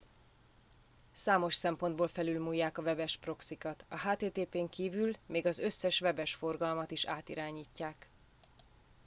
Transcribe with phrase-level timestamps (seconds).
[1.13, 6.91] számos szempontból felülmúlják a webes proxykat a http n kívül még az összes webes forgalmat
[6.91, 8.07] is átirányítják